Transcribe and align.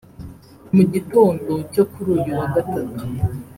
Mu 0.75 0.83
gitondo 0.93 1.51
cyo 1.73 1.83
kuri 1.91 2.09
uyu 2.17 2.31
wa 2.39 2.47
Gatatu 2.53 3.01